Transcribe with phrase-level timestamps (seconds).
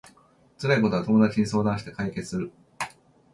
[0.57, 2.51] 辛いことは友達に相談して解決する